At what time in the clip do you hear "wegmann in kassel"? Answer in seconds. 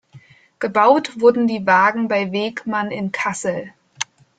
2.31-3.71